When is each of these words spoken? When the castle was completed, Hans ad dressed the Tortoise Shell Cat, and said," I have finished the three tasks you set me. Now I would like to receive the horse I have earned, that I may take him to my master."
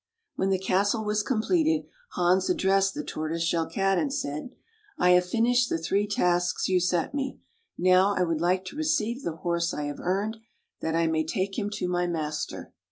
When 0.35 0.49
the 0.49 0.57
castle 0.57 1.05
was 1.05 1.21
completed, 1.21 1.85
Hans 2.13 2.49
ad 2.49 2.57
dressed 2.57 2.95
the 2.95 3.03
Tortoise 3.03 3.43
Shell 3.43 3.67
Cat, 3.69 3.99
and 3.99 4.11
said," 4.11 4.49
I 4.97 5.11
have 5.11 5.27
finished 5.29 5.69
the 5.69 5.77
three 5.77 6.07
tasks 6.07 6.67
you 6.67 6.79
set 6.79 7.13
me. 7.13 7.39
Now 7.77 8.15
I 8.15 8.23
would 8.23 8.41
like 8.41 8.65
to 8.65 8.75
receive 8.75 9.21
the 9.21 9.35
horse 9.35 9.75
I 9.75 9.83
have 9.83 9.99
earned, 9.99 10.37
that 10.81 10.95
I 10.95 11.05
may 11.05 11.23
take 11.23 11.55
him 11.59 11.69
to 11.75 11.87
my 11.87 12.07
master." 12.07 12.73